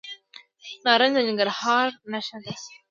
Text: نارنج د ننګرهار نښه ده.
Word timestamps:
نارنج 0.85 1.13
د 1.15 1.17
ننګرهار 1.27 1.87
نښه 2.11 2.37
ده. 2.43 2.53